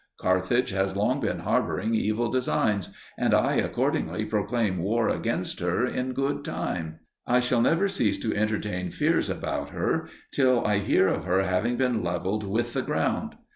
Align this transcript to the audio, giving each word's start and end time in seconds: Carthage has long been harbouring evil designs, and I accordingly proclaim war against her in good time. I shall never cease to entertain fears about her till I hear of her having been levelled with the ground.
Carthage 0.19 0.71
has 0.71 0.95
long 0.95 1.19
been 1.19 1.37
harbouring 1.41 1.93
evil 1.93 2.31
designs, 2.31 2.89
and 3.19 3.35
I 3.35 3.57
accordingly 3.57 4.25
proclaim 4.25 4.79
war 4.79 5.07
against 5.09 5.59
her 5.59 5.85
in 5.85 6.13
good 6.13 6.43
time. 6.43 7.01
I 7.27 7.39
shall 7.39 7.61
never 7.61 7.87
cease 7.87 8.17
to 8.21 8.35
entertain 8.35 8.89
fears 8.89 9.29
about 9.29 9.69
her 9.69 10.07
till 10.33 10.65
I 10.65 10.79
hear 10.79 11.07
of 11.07 11.25
her 11.25 11.43
having 11.43 11.77
been 11.77 12.01
levelled 12.03 12.43
with 12.43 12.73
the 12.73 12.81
ground. 12.81 13.35